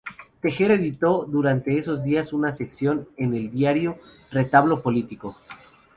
[0.41, 3.99] Tejera editó durante esos días una sección en el diario
[4.31, 5.35] "Retablo político".